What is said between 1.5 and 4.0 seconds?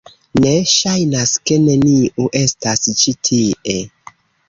ke neniu estas ĉi tie.